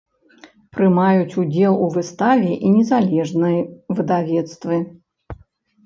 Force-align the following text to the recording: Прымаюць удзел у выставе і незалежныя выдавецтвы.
Прымаюць 0.77 1.37
удзел 1.43 1.77
у 1.87 1.91
выставе 1.97 2.51
і 2.57 2.67
незалежныя 2.79 3.61
выдавецтвы. 3.97 4.85